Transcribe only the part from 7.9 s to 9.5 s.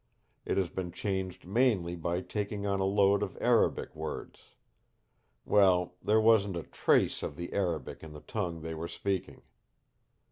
in the tongue they were speaking.